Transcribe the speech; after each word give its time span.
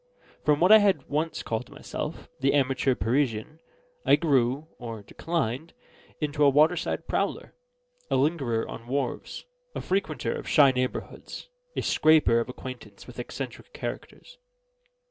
From 0.43 0.59
what 0.59 0.71
I 0.71 0.79
had 0.79 1.07
once 1.09 1.43
called 1.43 1.69
myself, 1.69 2.27
The 2.39 2.55
Amateur 2.55 2.95
Parisian, 2.95 3.59
I 4.03 4.15
grew 4.15 4.65
(or 4.79 5.03
declined) 5.03 5.73
into 6.19 6.43
a 6.43 6.49
waterside 6.49 7.07
prowler, 7.07 7.53
a 8.09 8.15
lingerer 8.15 8.67
on 8.67 8.87
wharves, 8.87 9.45
a 9.75 9.79
frequenter 9.81 10.33
of 10.33 10.49
shy 10.49 10.71
neighbourhoods, 10.71 11.49
a 11.75 11.83
scraper 11.83 12.39
of 12.39 12.49
acquaintance 12.49 13.05
with 13.05 13.19
eccentric 13.19 13.73
characters. 13.73 14.39